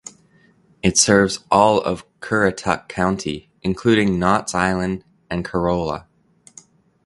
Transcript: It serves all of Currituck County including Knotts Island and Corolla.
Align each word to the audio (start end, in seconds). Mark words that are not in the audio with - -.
It 0.81 0.97
serves 0.97 1.41
all 1.51 1.79
of 1.79 2.05
Currituck 2.21 2.87
County 2.89 3.51
including 3.61 4.17
Knotts 4.17 4.55
Island 4.55 5.03
and 5.29 5.45
Corolla. 5.45 6.07